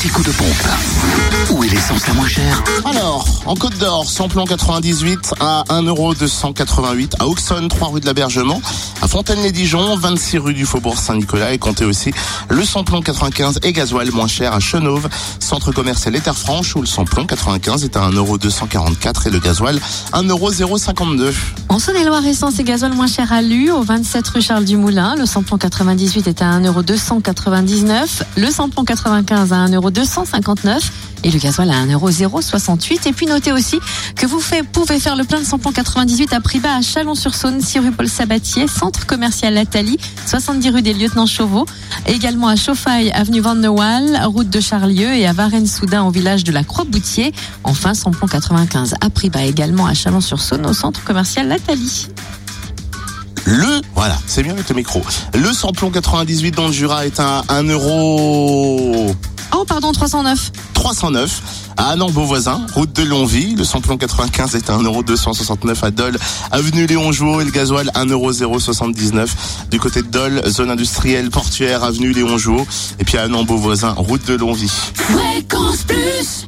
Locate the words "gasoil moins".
13.74-14.26, 22.64-23.06